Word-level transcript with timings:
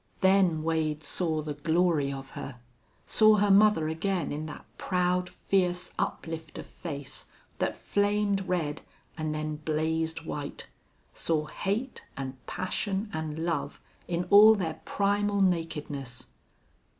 Then 0.21 0.63
Wade 0.63 1.03
saw 1.03 1.43
the 1.43 1.53
glory 1.53 2.11
of 2.11 2.31
her 2.31 2.59
saw 3.05 3.35
her 3.35 3.51
mother 3.51 3.87
again 3.87 4.31
in 4.31 4.47
that 4.47 4.65
proud, 4.79 5.29
fierce 5.29 5.91
uplift 5.99 6.57
of 6.57 6.65
face, 6.65 7.27
that 7.59 7.75
flamed 7.77 8.47
red 8.47 8.81
and 9.15 9.31
then 9.31 9.57
blazed 9.57 10.25
white 10.25 10.65
saw 11.13 11.45
hate 11.45 12.01
and 12.17 12.43
passion 12.47 13.11
and 13.13 13.45
love 13.45 13.79
in 14.07 14.23
all 14.31 14.55
their 14.55 14.81
primal 14.85 15.39
nakedness. 15.39 16.29